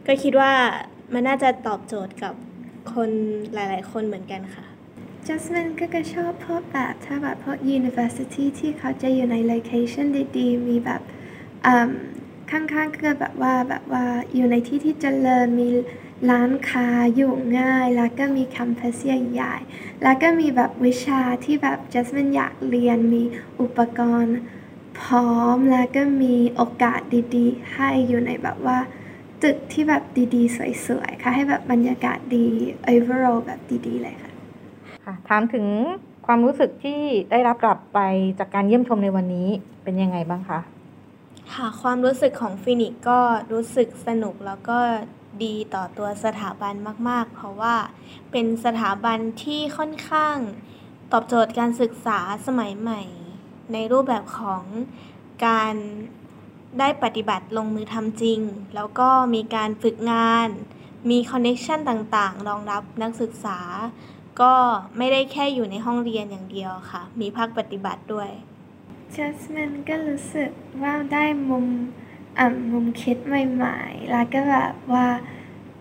[0.08, 0.54] ก็คิดว่า
[1.14, 2.34] มันน่าจะตอบโจทย์กับ
[2.94, 3.10] คน
[3.54, 4.66] หลาย ๆ คนเหมือนกันค่ะ
[5.28, 10.06] Jasmine ก็จะชอบพวกแบบถ้าแบบพวก University ที่เขาจะอยู่ใน location
[10.38, 11.02] ดีๆ มีแบบ
[12.52, 15.70] ข้างๆก็แบบว่าแบบว่าอยู่ในที่ที่เจริญมี
[16.30, 23.24] ร้านค้าอยู่ง่าย แล้วก็มีแคมปัสใหญ่ๆแล้วก็มีแบบวิชาที่แบบ Jasmine อยากเรียนมี
[23.62, 24.38] อุปกรณ์
[25.02, 27.02] พร้อมแล้วก็มีโอกาส
[27.36, 28.80] ดีๆ ให้อยู่ในแบบว่า
[29.44, 30.04] ตึกที่แบบ
[30.36, 32.48] ดีๆ สวยๆ ค่ะ ให้แบบบรรยากาศดี
[32.94, 34.27] overall แบบดีๆ เลยค่ะ
[35.08, 35.66] ค่ะถามถึง
[36.26, 37.00] ความรู้สึกที่
[37.32, 38.00] ได้รับกลับไป
[38.40, 39.48] จากการเยี่ยมชมในวันนี้
[39.84, 40.60] เป็นยังไงบ้างคะ
[41.54, 43.20] ค่ะความรู้สึกของฟินิกก็
[43.52, 44.80] รู้สึกสนุกแล้วก็
[45.44, 46.74] ดีต่อตัวสถาบัน
[47.10, 47.76] มาก ๆ เพราะว่า
[48.32, 50.36] เป็นสถาบันที่ค่อนข้าง
[51.12, 53.02] ตอบโจทย์การศึกษาสมัยใหม่
[53.74, 54.64] ในรูปแบบของ
[55.46, 55.74] การ
[56.80, 58.40] ได้ปฏิบัติลงมือทำจริง
[58.76, 60.48] แล้วก็มีการฝึกงาน
[61.10, 63.60] มีคอนเน็ชันต่างๆ รองรับนักศึกษา
[64.42, 64.54] ก็
[64.98, 68.30] ไม่ได้แค่อยู่ในห้องเรียนอย่างเดียวค่ะ มีภาคปฏิบัติด้วย
[69.16, 70.52] Jasmine ก็รู้สึก
[70.82, 71.66] ว่าได้มุม
[72.38, 75.08] อ่ามุมคิดใหม่ๆ แล้วก็แบบว่า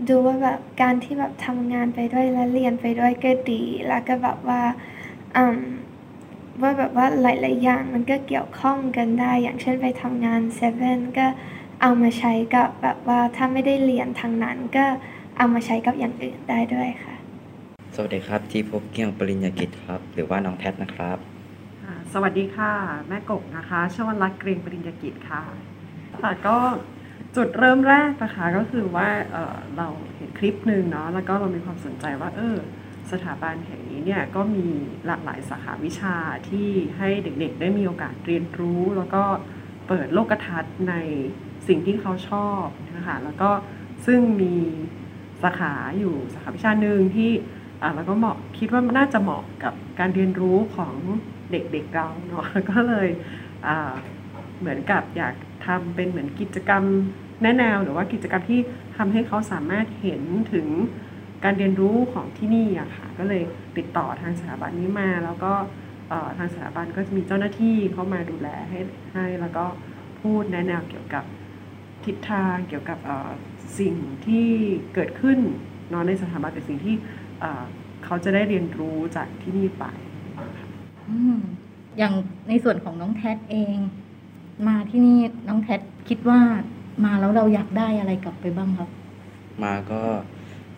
[0.08, 4.62] ดูว่าแบบการที่แบบทำงานไปด้วยและเรียนไปด้วยก็ดี แล้วก็แบบว่า
[5.36, 5.60] อืม
[6.62, 11.26] ว่าแบบว่าหลายๆอย่างมันก็เกี่ยวข้องกันได้ อย่างเช่นไปทำงานเซเว่นก็
[11.82, 14.84] เอามาใช้กับแบบว่าถ้าไม่ได้เรียนทางนั้นก็
[15.36, 17.15] เอามาใช้กับอย่างอื่นได้ด้วยค่ะ
[17.98, 21.18] สวัสดีครับที่พบเกี่ยงปริญญากิจครับ หรือว่าน้องแพทนะครับ
[22.12, 22.72] สวัสดีค่ะ
[23.08, 25.42] แม่กบนะคะชวันรักเกรงปริญญากิจค่ะ
[26.23, 26.56] ค่ะก็
[27.36, 32.56] จุดเริ่มแรกนะคะก็คือว่าเเราเห็นคลิปหนึ่งเนาะแล้วก็เรามีความสนใจว่าเออ
[33.10, 34.66] สถาบันแห่งนี้เนี่ยก็มี
[35.06, 36.16] หลากหลายสาขาวิชา
[36.49, 36.68] ที่
[36.99, 39.23] ให้เด็กๆ ได้มีโอกาสเรียนรู้ แล้วก็
[39.88, 40.94] เปิดโลกทัศน์ใน
[41.68, 42.64] สิ่งที่เขาชอบ
[42.97, 43.50] นะคะแล้วก็
[44.06, 44.54] ซึ่งมี
[45.42, 47.32] สาขาอยู่สาขาวิชาหนึ่งที่
[47.95, 50.95] แล้วก็เหมาะคิดว่าน่าจะเหมาะกับการเรียนรู้ของ
[51.50, 53.08] เด็กๆเราเนาะก็เลย
[54.60, 55.34] เหมือนกับอยาก
[55.67, 56.82] ทำเป็นเหมือนกิจกรรม
[57.43, 58.60] แนะแนวหรือว่ากิจกรรมที่
[58.97, 60.67] ทำให้เขาสามารถเห็นถึง
[61.45, 63.43] การเรียนรู้ของที่นี่อะค่ะก็เลย
[63.76, 65.52] ติดต่อทางสถาบันนี้มา แล้วก็
[66.39, 68.80] ทางสถาบันก็จะมีเจ้าหน้าที่เข้ามาดูแลให้
[69.15, 69.65] ให้แล้วก็
[70.21, 71.25] พูดแนะแนวเกี่ยวกับ
[72.04, 72.99] ทิศทางเกี่ยวกับ
[73.78, 73.95] สิ่ง
[74.26, 74.49] ที่
[74.95, 75.39] เกิดขึ้น
[75.93, 76.95] นอนในสถาบันแต่สิ่งที่
[78.04, 79.84] เขาจะได้เรียนรู้จากที่นี่ไป
[81.99, 82.14] อย่าง
[82.49, 83.76] ในส่วนของน้องแท็เอง
[84.68, 85.18] มาที่นี่
[85.49, 85.76] น้องแท็
[86.08, 86.40] คิดว่า
[87.04, 88.88] มาแล้วเราอยากได้อะไรกลับไปบ้างครับ
[89.62, 90.02] มาก็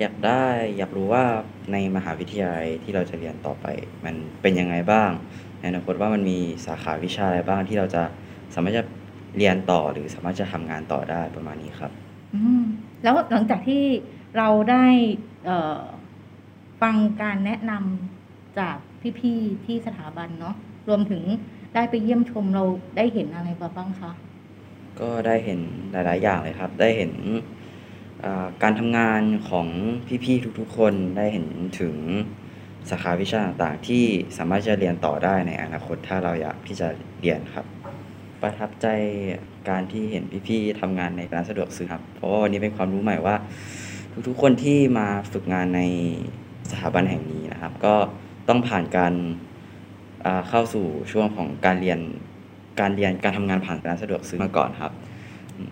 [0.01, 0.45] อยากได้
[0.79, 1.25] อยากรู้ว่า
[1.73, 3.67] ในมหาวิทยาลัยที่เราจะเรียนต่อไป
[4.05, 5.11] มันเป็นยังไงบ้าง
[5.59, 8.03] ในอนาคตว่ามันมีสาขาวิชาอะไรบ้างที่เราจะ
[8.55, 8.85] สามารถจะ
[9.37, 11.93] เรียนต่อหรือสามารถจะทำงานต่อได้ประมาณนี้ครับ
[12.35, 12.65] อืม
[13.03, 13.83] แล้วหลังจากที่
[14.37, 14.87] เราได้
[16.83, 18.77] ฟังการแนะนำจาก
[19.21, 20.55] พี่ๆที่สถาบันเนาะ
[20.89, 21.23] รวมถึง
[21.75, 22.65] ได้ไปเยี่ยมชมเรา
[22.97, 24.13] ได้เห็นอะไรบ้างคะ
[25.01, 25.61] ก็ได้เห็น
[25.93, 27.13] หลาย ๆ อย่างเลยครับ ได้เห็น
[28.63, 29.69] การทำงานของ
[30.25, 31.47] พี่ ๆ ทุก ๆ คนได้เห็น
[31.81, 31.97] ถึง
[32.91, 34.05] สาขาวิชาต่างๆที่
[34.37, 36.89] สามารถจะเรียนต่อได้ในอนาคตถ้าเราอยากที่จะ
[37.21, 37.67] เรียนครับ
[38.43, 38.87] ประทับใจ
[39.69, 43.37] การที่เห็นพี่ๆทำงานในร้านสะดวกซื้อครับ เพราะว่าวันนี้เป็นความรู้ใหม่ว่า
[44.29, 45.83] ทุกๆ คนที่มาฝึกงานใน
[46.71, 47.95] สถาบันแห่งนี้นะครับ ก็
[48.49, 49.15] ต้องผ่านการ
[50.49, 51.99] เข้าสู่ช่วงของการเรียน
[52.81, 54.93] การเรียนการทำงานผ่านร้านสะดวกซื้อมาก่อนครับ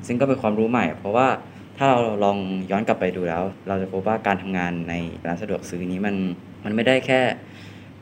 [0.06, 1.28] ซึ่งก็เป็นความรู้ใหม่ เพราะว่า
[1.76, 2.38] ถ้าเราลอง
[2.70, 4.94] ย้อนกลับไปดูแล้ว เราจะพบว่าการทำงานใน
[5.26, 6.16] ร้านสะดวกซื้อนี้มัน
[6.64, 7.20] มันไม่ได้แค่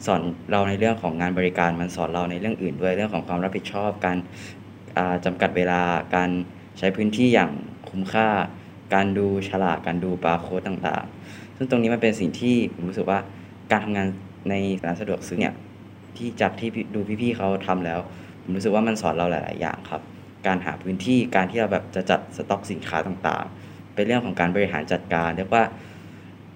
[0.06, 4.16] สอนเราในเรื่องของงานบริการมันสอนเราในเรื่องอื่นด้วยเรื่องของความรับผิดชอบ การ
[5.24, 5.82] จำกัดเวลา
[6.16, 6.30] การ
[6.78, 7.50] ใช้พื้นที่อย่าง
[7.90, 8.28] คุ้มค่า
[8.94, 11.23] การดูฉลากการดูบาร์โค้ดต่างๆ
[11.56, 13.18] ซึ่งตรงนี้มันเป็นสิ่งที่ผมรู้สึกว่า
[13.70, 14.06] การทำงาน
[14.50, 15.54] ในร้านสะดวกซื้อเนี่ย
[16.16, 18.00] ที่จากที่ดูพี่ๆเขาทำแล้ว
[18.42, 20.02] ผมรู้สึกว่ามันสอนเราหลาย ๆ อย่างครับ
[20.46, 25.64] การหาพื้นที่การที่เราแบบจะจัดสต็อกสินค้าต่างๆ เป็นเรื่องของการบริหารจัดการเรียกว่า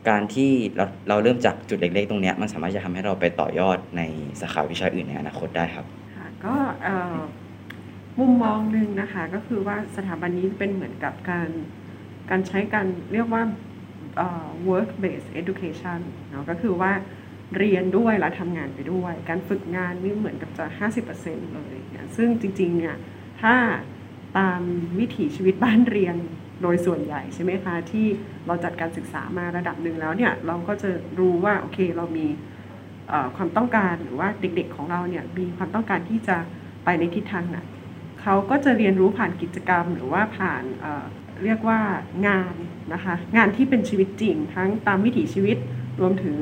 [0.09, 4.03] การที่เราเราเริ่มจากจุดเล็ก ๆ ตรงนี้มันสามารถจะทำให้เราไปต่อยอดใน
[4.41, 5.87] สาขาวิชาอื่นในอนาคตได้ครับ
[6.45, 6.55] ก็
[8.19, 11.49] มุมมองหนึ่งนะคะก็คือว่าสถาบันนี้เป็นเหมือนกับการ
[12.31, 13.43] การใช้การเรียกว่า
[14.69, 16.01] work based education
[16.31, 16.93] เนาะก็คือว่า
[17.59, 20.65] เรียนด้วยแล้วทำงานไปด้วย การฝึกงานนี่เหมือนกับจะ
[21.11, 22.97] 50%เลยนะซึ่งจริงๆเนี่ย
[23.43, 23.55] ถ้า
[24.39, 24.61] ตาม
[24.99, 26.17] วิถีชีวิตบ้านเรียน
[26.63, 28.07] โดยส่วนใหญ่ใช่ไหมคะที่
[28.47, 32.27] เราจัดการศึกษามาระดับหนึ่งแล้วเนี่ยเราก็จะรู้ว่าโอเคเรามี
[33.37, 36.37] ความต้องการหรือว่าเด็กๆของเราเนี่ยมีความต้องการที่จะ
[36.85, 37.59] ไปในทิศทางไหน
[38.23, 40.65] เขาก็จะเรียนรู้ผ่านกิจกรรมหรือว่าผ่าน
[41.45, 41.81] เรียกว่า
[42.27, 42.55] งาน
[42.93, 45.57] นะคะงานที่เป็นชีวิตจริง ทั้งตามวิถีชีวิต
[46.01, 46.37] รวมถึง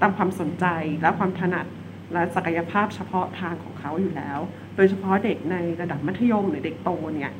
[0.00, 0.66] ตามความสนใจ
[1.02, 1.66] และความถนัด
[2.12, 4.38] และศักยภาพเฉพาะทางของเขาอยู่แล้ว
[4.76, 7.32] โดยเฉพาะเด็กในระดับมัธยมหรือเด็กโตเนี่ย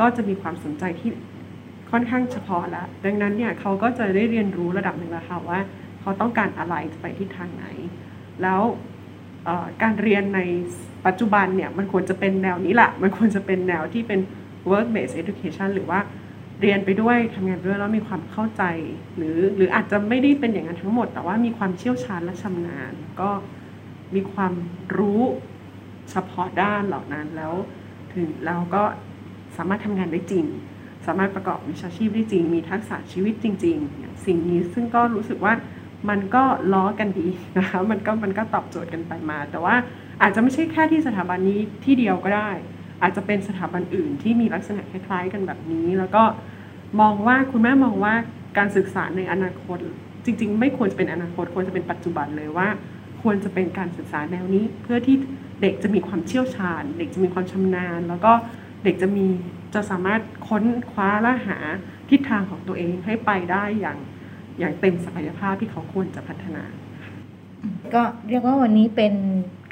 [0.00, 1.10] ก็จะมีความสนใจที่
[1.90, 5.60] ค่อนข้างเฉพาะล้วดังนั้นเนี่ยเขาก็จะได้เรียนรู้ระดับหนึ่งแล้วค่ะว่า
[6.00, 7.66] เขาต้องการอะไรจะไปทิศทางไหน
[8.42, 8.62] แล้ว
[9.82, 10.40] การเรียนใน
[11.06, 14.20] ปัจจุบันเนี่ยมันควรจะเป็นแนวนี้แหละมันควรจะเป็นแนวที่เป็น
[14.70, 16.00] work based education หรือว่า
[16.60, 18.62] เรียนไปด้วยทำงานด้วยแล้วมีความเข้าใจ
[19.16, 23.30] หรือหรืออาจจะไม่ได้เป็นอย่างนั้นทั้งหมด แต่ว่ามีความเชี่ยวชาญและชำนาญ ก็
[24.14, 24.52] มีความ
[24.96, 25.22] รู้
[26.10, 27.54] เฉพาะด้านเหล่านั้นแล้ว
[28.14, 28.82] ถึงเราก็
[29.56, 30.44] สามารถทำงานได้จริง
[31.06, 35.52] สามารถประกอบวิชาชีพได้จริง มีทักษะชีวิตจริง ๆ สิ่งนี้ซึ่งก็รู้สึกว่า
[36.08, 39.74] มันก็ล้อกันดีนะคะมันก็มันก็ตอบโจทย์กันไปมา แต่ว่า
[40.22, 42.50] อาจจะไม่ใช่แค่ที่สถาบันนี้ที่เดียวก็ได้
[43.02, 46.22] อาจจะเป็นสถาบันอื่นที่มีลักษณะคล้ายๆ กันแบบนี้ แล้วก็
[47.00, 48.14] มองว่าคุณแม่มองว่า
[48.58, 49.78] การศึกษาในอนาคต
[50.24, 52.68] จริง ๆ ไม่ควรจะเป็นอนาคต ควรจะเป็นปัจจุบันเลยว่า
[53.22, 55.16] ควรจะเป็นการศึกษาแนวนี้ เพื่อที่
[55.62, 58.32] เด็กจะมีความเชี่ยวชาญ เด็กจะมีความชำนาญ แล้วก็
[58.84, 59.26] เด็กจะมี
[59.74, 61.58] จะสามารถค้นคว้าและหา
[62.10, 63.98] ทิศทางของตัวเองให้ไปได้อย่าง
[64.58, 66.64] อย่างเต็มศักยภาพที่เขาควรจะพัฒนา
[67.94, 69.14] ก็เรียกว่าวันนี้เป็น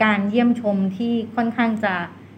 [0.04, 1.94] การเยี่ยมชมที่ค่อนข้างจะ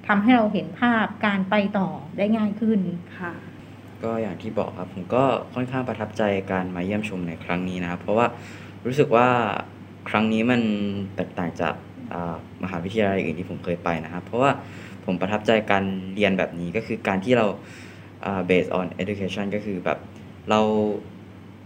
[0.09, 1.89] ทำให้เราเห็นภาพการไปต่อ
[2.19, 2.81] ได้ง่ายขึ้น
[3.19, 3.33] ค่ะ
[4.03, 8.27] ก็อย่างที่บอกครับผมก็ค่อนข้างประทับใจการมาเยี่ยมชมในครั้งนี้นะครับเพราะว่า
[8.87, 9.29] รู้สึกว่า
[10.09, 10.61] ครั้งนี้มัน
[11.17, 11.75] แตกต่างจาก
[12.63, 14.51] มหาวิทยาลัยอื่นที่ผมเคยไปนะครับ เพราะว่า
[15.05, 17.47] ผมประทับใจการเรียนแบบนี้ก็คือการที่เรา
[18.51, 19.99] based on education ก็คือแบบ
[20.51, 20.61] เรา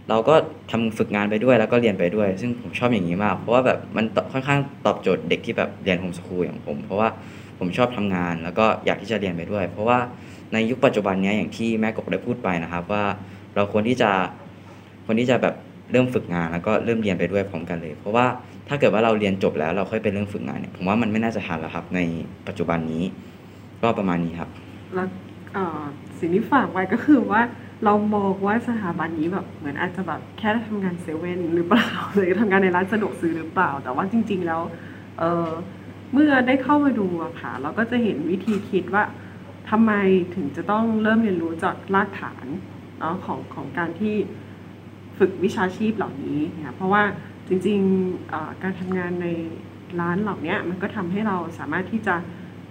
[0.09, 0.35] เราก็
[0.71, 7.09] ทำฝึกงานไปด้วยแล้วก็เรียนไปด้วย ซึ่งผมชอบอย่างนี้มาก เพราะว่าแบบมันค่อนข้างตอบโจทย์เด็กที่แบบเรียนโฮมสคูลอย่างผม เพราะว่า
[7.59, 9.99] ผมชอบทำงาน แล้วก็อยากที่จะเรียนไปด้วย เพราะว่า
[10.53, 13.03] ในยุคปัจจุบันนี้อย่างที่แม่กบได้พูดไปนะครับ ว่า
[13.55, 14.11] เราควรที่จะ
[15.05, 15.55] ควรที่จะแบบ
[15.91, 18.25] เริ่มฝึกงานแล้วก็เริ่มเรียนไปด้วยพร้อมกันเลย เพราะว่า
[18.67, 21.99] ถ้าเกิดว่าเราเรียนจบแล้วเราค่อยไปเริ่มฝึกงานเนี่ยผมว่ามันไม่น่าจะทันแล้วครับ ใน
[22.47, 23.03] ปัจจุบันนี้
[23.81, 24.49] ก็ประมาณนี้ครับ
[24.95, 25.07] แล้ว
[26.19, 27.41] สิ่งที่ฝากไว้ก็คือว่า
[27.85, 34.61] เรามองว่าสถาบันนี้แบบเหมือนอาจจะแบบแค่ทำงานเซเว่นหรือเปล่าหรือทำงานในร้านสะดวกซื้อหรือเปล่า แต่ว่าจริง ๆ แล้ว
[35.19, 39.03] เเมื่อได้เข้ามาดูอะค่ะ เราก็จะเห็นวิธีคิดว่า
[39.69, 39.91] ทำไม
[40.35, 42.45] ถึงจะต้องเริ่มเรียนรู้จากรากฐาน
[42.99, 44.15] เนาะของของการที่
[45.17, 47.03] ฝึกวิชาชีพเหล่านี้นะเพราะว่า
[47.47, 49.27] จริงๆการทำงานใน
[49.99, 52.15] ร้านเหล่านี้มันก็ทำให้เราสามารถที่จะ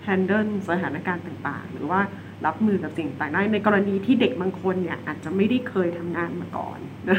[0.07, 2.01] handle สถานการณ์ต่างๆ หรือว่า
[2.47, 7.19] รับมือกับสิ่งต่างได้ในกรณีที่เด็กบางคนเนี่ยอาจจะไม่ได้เคยทำงานมาก่อนนะ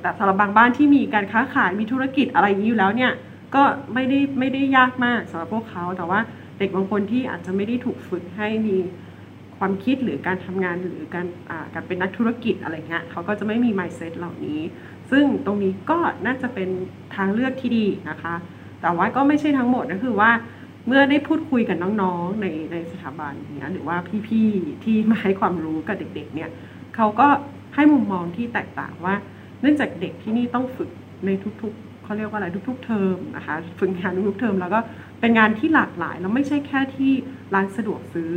[0.00, 3.12] แต่สำหรับบางบ้านที่มีการค้าขายมีธุรกิจอะไรอย่างนี้อยู่แล้วเนี่ย
[3.54, 3.62] ก็
[3.94, 6.20] ไม่ได้ไม่ได้ยากมากสำหรับพวกเขา แต่ว่า
[6.58, 8.76] เด็กบางคนที่อาจจะไม่ได้ถูกฝึกให้มี
[9.58, 11.26] ความคิดหรือการทำงานหรือการ
[11.74, 14.60] การเป็นนักธุรกิจอะไรเงี้ยเขาก็จะไม่มี mindset เหล่านี้
[15.10, 16.68] ซึ่งตรงนี้ก็น่าจะเป็น
[17.16, 18.34] ทางเลือกที่ดีนะคะ
[18.82, 20.30] แต่ว่าก็ไม่ใช่ทั้งหมดก็คือว่า
[20.86, 23.96] เมื่อได้พูดคุยกับน้องๆในในสถาบันเนี้ยหรือว่า
[24.28, 26.50] พี่ๆที่มาให้ความรู้กับเด็ก ๆ เนี่ย
[26.96, 27.28] เขาก็
[27.74, 29.14] ให้มุมมองที่แตกต่างว่า
[29.60, 30.90] เนื่องจากเด็กที่นี่ต้องฝึก
[31.26, 31.30] ใน
[31.62, 34.80] ทุก เขาเรียกว่าอะไรทุกๆเทอมนะคะฝึกงานทุกๆเทอมแล้วก็
[35.20, 37.12] เป็นงานที่หลากหลายแล้วไม่ใช่แค่ที่
[37.54, 38.32] ร้านสะดวกซื้อ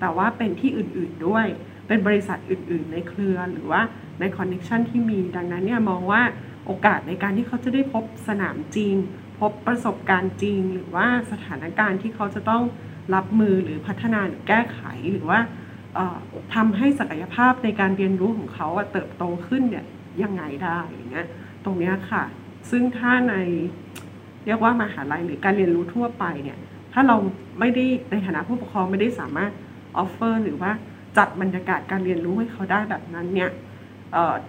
[0.00, 1.46] แต่ว่าเป็นที่อื่นๆด้วย
[1.86, 3.82] เป็นบริษัทอื่น ๆ ในเครือหรือว่า
[4.20, 6.22] ในคอนเน็ชันที่มีดังนั้นเนี่ยมองว่า
[6.66, 8.94] โอกาสในการที่เขาจะได้พบสนามจริง
[9.40, 12.62] พบประสบการณ์จริง หรือว่าสถานการณ์ที่เขาจะต้อง
[13.14, 14.80] รับมือหรือพัฒนาหรือแก้ไข
[15.12, 15.40] หรือว่า
[16.54, 19.84] ทำให้ศักยภาพในการเรียนรู้ของเขาเติบโตขึ้นเนี่ย
[20.22, 21.26] ยังไงได้อย่างเงี้ย
[21.64, 22.24] ตรงนี้ค่ะ
[22.70, 23.34] ซึ่งถ้าใน
[24.46, 26.58] เรียกว่ามหาลัยหรือการเรียนรู้ทั่วไปเนี่ย
[26.92, 27.16] ถ้าเรา
[27.60, 29.52] ไม่ได้ในฐานะผู้ปกครองไม่ได้สามารถ
[29.96, 30.70] ออฟเฟอร์หรือว่า
[31.16, 33.50] จัดบรรยากาศการเรียนรู้ให้เขาได้แบบนั้นเนี่ย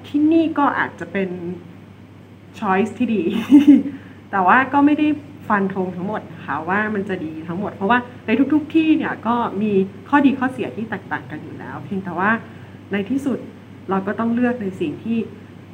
[0.08, 1.30] ที่นี่ก็อาจจะเป็น
[2.60, 3.24] ช้อยส์ที่ดี
[4.32, 5.08] แต่ว่าก็ไม่ได้
[5.50, 9.72] ฟันธงทั้งหมดนะคะว่ามันจะดีทั้งหมด เพราะว่าในทุก ๆ ที่เนี่ยก็มี
[10.10, 12.32] ข้อดีข้อเสียที่แตกต่างกันอยู่แล้ว เพียงแต่ว่า
[12.92, 13.38] ในที่สุด
[13.90, 15.18] เราก็ต้องเลือกในสิ่งที่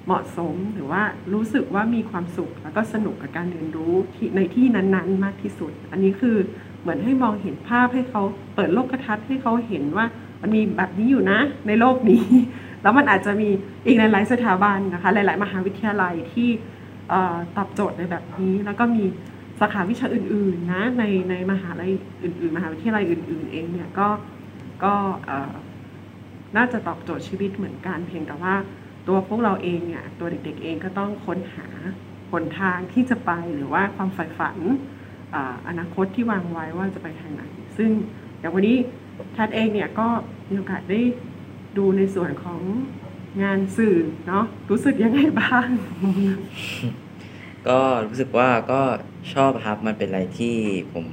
[0.05, 1.01] เหมาะสมหรือว่า
[1.33, 3.93] รู้สึกว่ามีความสุข แล้วก็สนุกกับการเรียนรู้
[4.35, 6.37] ในที่นั้นๆ มากที่สุด อันนี้คือ
[6.81, 8.21] เหมือนให้มองเห็นภาพให้เขา
[8.55, 10.05] เปิดโลกทัศน์ให้เขาเห็นว่า
[10.41, 12.23] มันมีแบบนี้อยู่นะในโลกนี้
[12.81, 13.49] แล้วมันอาจจะมี
[13.85, 16.49] อีกหลายๆสถาบันนะคะหลาย ๆ มหาวิทยาลัยที่
[17.57, 19.03] ตอบโจทย์ในแบบนี้ แล้วก็มี
[19.59, 21.91] สาขาวิชาอื่น ๆ นะในในมหาลัย
[22.23, 24.07] อื่น ๆ มหาวิทยาลัยอื่น ๆ เองเนี่ยก็
[24.83, 24.93] ก็
[26.57, 28.55] น่าจะตอบโจทย์ชีวิตเหมือนกันเพียงแต่ว่า
[29.07, 31.67] ตัวพวกเราเองเนี่ยตัวเด็กๆเองก็ต้องค้นหา
[32.31, 34.57] หนทางที่จะไปหรือว่าความใฝ่ฝัน
[35.67, 37.43] อนาคตที่วางไว้ว่าจะไปทางไหน
[37.77, 37.89] ซึ่ง
[38.39, 38.77] อย่างวันนี้
[39.33, 40.07] แทดเองเนี่ยก็
[40.49, 41.01] มีโอกาสได้
[41.77, 42.61] ดูในส่วนของ
[43.43, 45.67] งานสื่อเนาะรู้สึกยังไงบ้าง
[47.67, 48.81] ก็รู้สึกว่าก็
[49.33, 50.55] ชอบครับมันเป็นอะไรที่
[50.93, 51.07] ผม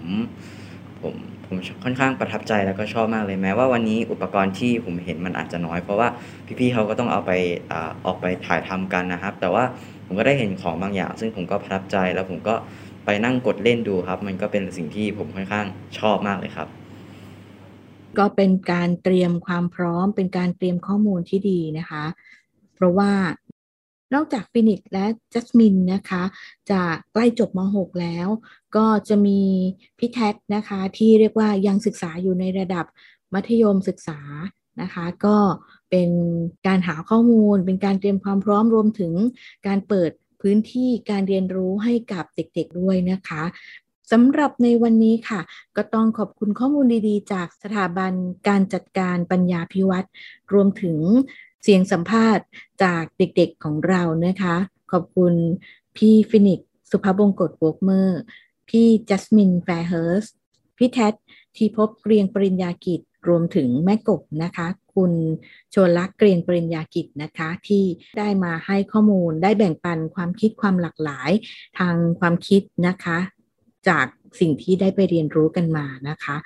[1.03, 1.15] ผม
[1.53, 6.09] ผมค่อนข้างประทับใจแล้วก็ชอบมากเลยแม้ว่าวันนี้อุปกรณ์ที่ผมเห็นมันอาจจะน้อย เพราะว่า
[6.59, 7.33] พี่ๆเขาก็ต้องเอาไป
[7.73, 7.75] อ
[8.07, 9.65] ออกไปถ่ายทำกันนะครับ แต่ว่า
[10.07, 12.55] ผมก็ได้เห็นของบางอย่าง ซึ่งผมก็ประทับใจแล้วผมก็
[13.05, 15.67] ไปนั่งกดเล่นดูครับ มันก็เป็นสิ่งที่ผมค่อนข้าง
[15.99, 16.69] ชอบมากเลยครับ
[18.19, 22.05] ก็เป็นการเตรียมความพร้อม เป็นการเตรียมข้อมูลที่ดีนะคะ
[22.75, 23.11] เพราะว่า
[24.15, 26.23] นอกจากฟินิกและจัสมินนะคะ
[26.71, 26.81] จะ
[27.13, 28.29] ใกล้จบม .6 แล้ว
[28.77, 29.41] ก็จะมี
[29.99, 32.85] พี่แท็กนะคะที่เรียกว่ายังศึกษาอยู่ในระดับ
[33.35, 34.21] มัธยมศึกษา
[34.81, 35.37] นะคะก็
[35.91, 36.11] เป็น
[36.67, 39.13] การหาข้อมูล เป็นการเตรียมความพร้อมรวมถึง
[39.67, 43.43] การเปิดพื้นที่การเรียนรู้ให้กับเด็กๆด้วยนะคะ
[44.13, 45.41] สำหรับในวันนี้ค่ะ
[45.77, 48.13] ก็ต้องขอบคุณข้อมูลดีๆ จากสถาบัน
[48.49, 50.09] การจัดการปัญญาพิวัตร
[50.53, 50.99] รวมถึง
[51.63, 52.45] เสียงสัมภาษณ์
[52.83, 54.57] จากเด็กๆของเรานะคะ
[54.93, 55.35] ขอบคุณ
[55.97, 58.21] พี่ฟินิกซ์สุภบงกชวอกเมอร์
[58.73, 60.27] พี่จัสมินแฟร์เฮิร์ส
[60.77, 61.09] พี่แท็
[61.57, 65.13] ทีพบเกรียงปริญญากิจ รวมถึงแม่กบนะคะ คุณ
[65.75, 67.85] ชวลักษณ์เกรียงปริญญากิจนะคะ ที่
[68.19, 71.31] ได้มาให้ข้อมูลได้แบ่งปันความคิดความหลากหลาย
[71.79, 73.19] ทางความคิดนะคะ
[73.89, 74.07] จาก
[74.41, 76.37] สิ่งที่ได้ไปเรียนรู้กันมานะคะ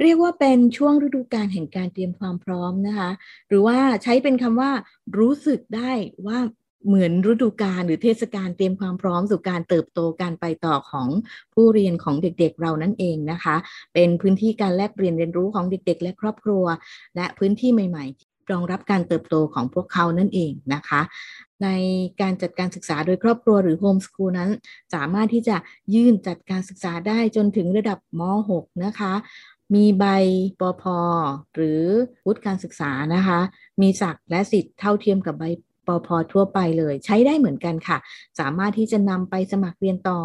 [0.00, 3.10] เรียกว่าเป็นช่วงฤดูกาลแห่งการเตรียมความพร้อมนะคะ
[3.48, 4.70] หรือว่าใช้เป็นคำว่า
[5.18, 5.92] รู้สึกได้
[6.26, 6.38] ว่า
[6.86, 11.08] เหมือนฤดูกาลหรือเทศกาลเตรียมความพร้อมสู่การเติบโตการไปต่อของ
[11.54, 13.56] ผู้เรียนของเด็กๆเรานั่นเองนะคะ
[13.94, 16.64] เป็นพื้นที่การแลกเปลี่ยนเรียนรู้ของเด็ก ๆ และครอบครัว
[17.16, 21.00] และพื้นที่ใหม่ ๆ รองรับการเติบโตของพวกเขานั่นเองนะคะ
[21.62, 21.68] ใน
[22.20, 24.50] การจัดการศึกษาโดยครอบครัวหรือโฮมสคูลนั้น
[24.94, 25.56] สามารถที่จะ
[25.94, 29.12] ยื่นจัดการศึกษาได้จนถึงระดับม .6 นะคะ
[29.74, 30.04] มีใบ
[30.60, 30.82] ปพ
[31.54, 31.82] หรือ
[32.26, 33.40] วุฒิการศึกษานะคะ
[33.80, 35.44] มีศักดิ์และสิทธิ์เท่าเทียมกับใบ
[35.86, 37.98] ปอพทั่วไปเลย ใช้ได้เหมือนกันค่ะ
[38.38, 40.20] สามารถที่จะนำไปสมัครเรียนต่อ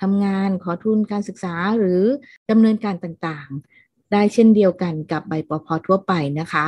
[0.00, 2.02] ทำงานขอทุนการศึกษาหรือ
[2.50, 6.64] ดำเนินการต่างๆ ได้เช่นเดียวกันกับใบปอพทั่วไปนะคะ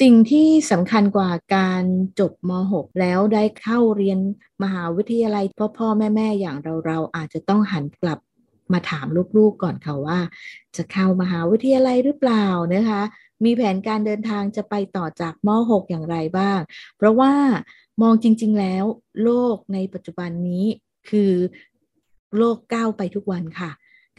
[0.00, 1.84] สิ่งที่สำคัญกว่าการ
[2.20, 4.18] จบม .6 แล้วได้เข้าเรียน
[4.62, 8.18] มหาวิทยาลัยพ่อพ่อแม่แม่อย่างเราเราอาจจะต้องหันกลับ
[8.72, 10.18] มาถามลูกๆก่อนค่ะว่า
[10.76, 13.02] จะเข้ามหาวิทยาลัยหรือเปล่านะคะ
[13.44, 16.60] มีแผนการเดินทางจะไปต่อจากม .6 อย่างไรบ้าง
[16.96, 17.32] เพราะว่า
[18.02, 18.84] มองจริง ๆ แล้ว
[19.22, 20.64] โลกในปัจจุบันนี้
[21.10, 21.32] คือ
[22.36, 23.70] โลกก้าวไปทุกวันค่ะ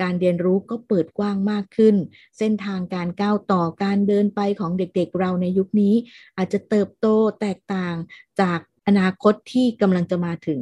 [0.02, 1.96] การเรียนรู้ก็เปิดกว้างมากขึ้น
[2.38, 5.96] เส้นทางการก้าวต่อการเดินไปของเด็กๆเราในยุคนี้
[6.38, 7.08] อาจจะเติบโต
[7.42, 7.96] แตกต่าง
[8.42, 10.62] จากอนาคตที่กำลังจะมาถึง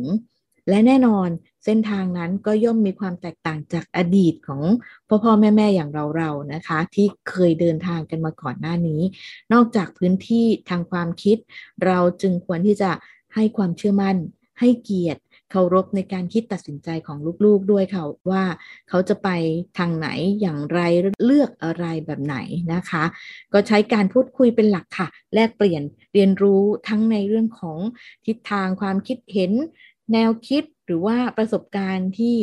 [0.69, 1.30] และแน่นอน
[1.65, 4.62] เส้นทางนั้นก็ย่อมมีความแตกต่างจากอดีตของ
[5.08, 9.01] พ่อพ่อแม่แม่อย่างเราๆนะคะ ที่เคยเดินทางกันมาก่อนหน้านี้
[9.54, 11.38] นอกจากพื้นที่ทางความคิด
[11.86, 12.91] เราจึงควรที่จะ
[13.36, 14.17] ให้ความเชื่อมั่น
[14.60, 18.43] ให้เกียรติเคารพในการคิดตัดสินใจของลูกๆด้วยค่ะว่า
[18.89, 19.30] เขาจะไป
[19.78, 20.08] ทางไหน
[20.41, 20.80] อย่างไร
[21.25, 22.38] เลือกอะไรแบบไหน
[22.73, 23.04] นะคะ
[23.54, 27.80] ก็ใช้การพูดคุยเป็นหลักค่ะ แลกเปลี่ยนเรียนรู้ทั้งในเรื่องของ
[28.25, 29.51] ทิศทางความคิดเห็น
[30.13, 32.36] แนวคิดหรือว่าประสบการณ์ที่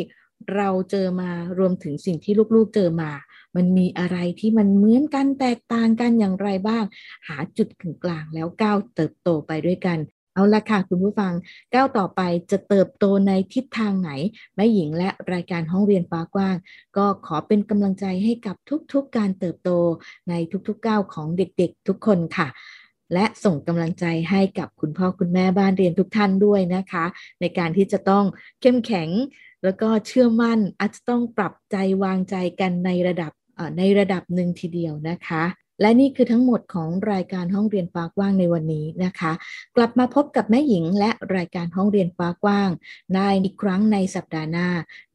[0.56, 3.10] เราเจอมารวมถึงสิ่งที่ลูกๆเจอมา
[3.56, 6.84] มันมีอะไรที่มันเหมือนกันแตกต่างกันอย่างไรบ้าง
[7.28, 9.98] หาจุดกึ่งกลางแล้วก้าวเติบโตไปด้วยกัน
[10.34, 11.32] เอาละค่ะคุณผู้ฟัง
[11.74, 12.20] ก้าวต่อไป
[12.50, 14.10] จะเติบโตในทิศทางไหน
[14.54, 16.56] แม่หญิงและรายการห้องเรียนฟ้ากว้าง
[16.96, 18.56] ก็ขอเป็นกำลังใจให้กับ
[18.92, 19.70] ทุกๆการเติบโต
[20.28, 20.34] ใน
[20.68, 22.48] ทุกๆก้าวของเด็กๆ ทุกคนค่ะ
[23.14, 27.04] และส่งกำลังใจให้กับคุณพ่อคุณแม่บ้านเรียนทุกท่านด้วยนะคะ
[27.40, 28.24] ในการที่จะต้อง
[28.60, 29.08] เข้มแข็ง
[29.64, 33.32] แล้วก็เชื่อมั่นอาจจะต้องปรับใจวางใจกันในระดับ
[33.78, 35.44] ในระดับหนึ่งทีเดียวนะคะ
[35.80, 39.32] และนี่คือทั้งหมดของรายการห้องเรียนฟ้ากว้างในวันนี้นะคะ
[39.76, 42.68] กลับมาพบกับแม่หญิงและรายการห้องเรียนฟ้ากว้าง
[43.14, 44.68] ได้อีกครั้งในสัปดาห์หน้า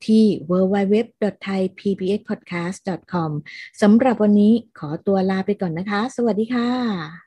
[0.06, 3.32] ที่ www.thaipbspodcast.com
[3.82, 7.27] สำหรับวันนี้ขอตัวลาไปก่อนนะคะ สวัสดีค่ะ